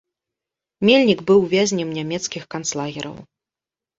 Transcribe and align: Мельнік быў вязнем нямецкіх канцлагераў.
Мельнік 0.89 1.19
быў 1.27 1.39
вязнем 1.51 1.89
нямецкіх 1.97 2.43
канцлагераў. 2.57 3.15